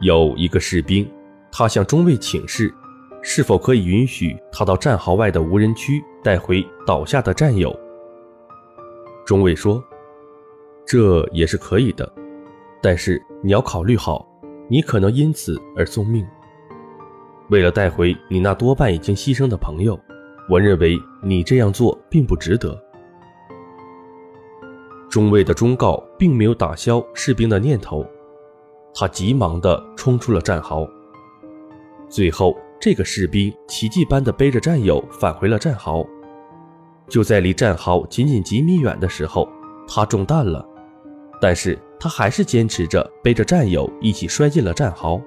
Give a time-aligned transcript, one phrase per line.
[0.00, 1.10] 有一个士兵，
[1.50, 2.72] 他向中尉请示，
[3.20, 7.76] 是否可以允许他到战壕外的无人区带回倒下的战友。
[9.26, 9.82] 中尉说
[10.86, 12.10] ：“这也是可以的，
[12.80, 14.26] 但是你要考虑好，
[14.68, 16.24] 你可能因此而送命。
[17.50, 19.98] 为了带回你那多半已经牺牲的朋友，
[20.48, 22.80] 我认为你这样做并不值得。”
[25.10, 28.06] 中尉的忠告并没有打消士兵的念头。
[29.00, 30.84] 他急忙地冲出了战壕。
[32.08, 36.04] 最后，这个士兵奇迹般地背着战友返回了战壕。
[37.06, 39.48] 就在离战壕仅仅几米远的时候，
[39.86, 40.66] 他中弹了，
[41.40, 45.22] 但是他还是坚持着背着战友一起摔进了战壕。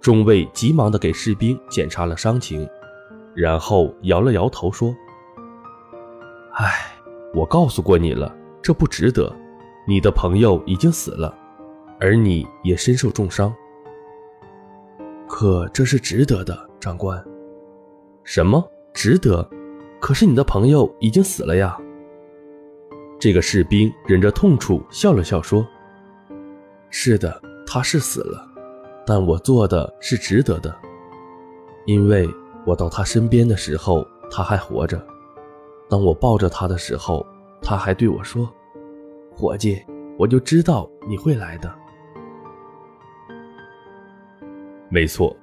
[0.00, 2.64] 中尉急忙地给士兵检查了伤情，
[3.34, 4.94] 然后摇了摇头说
[6.54, 6.92] ：“唉，
[7.34, 9.34] 我告诉过你了，这不值得。
[9.88, 11.36] 你的朋友已经死了。”
[12.00, 13.54] 而你也身受重伤，
[15.26, 17.22] 可这是值得的，长官。
[18.24, 18.62] 什么
[18.94, 19.48] 值得？
[20.00, 21.76] 可是你的朋友已经死了呀。
[23.18, 25.66] 这个士兵忍着痛楚笑了笑说
[26.88, 28.48] ：“是的，他是死了，
[29.04, 30.72] 但我做的是值得的，
[31.84, 32.28] 因为
[32.64, 35.04] 我到他身边的时候他还活着，
[35.88, 37.26] 当我抱着他的时候，
[37.60, 38.48] 他还对我说
[39.34, 39.82] ：‘伙计，
[40.16, 41.74] 我就知道你会来的。’”
[44.90, 45.36] 没错，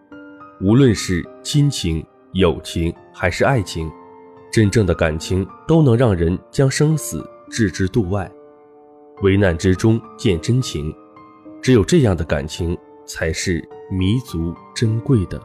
[0.60, 3.92] 无论是亲情、友情还是爱情，
[4.52, 8.30] 真正的感情都能让人将生死置之度外，
[9.22, 10.94] 危难之中见真情。
[11.62, 15.42] 只有这样的感情，才是弥足珍贵的。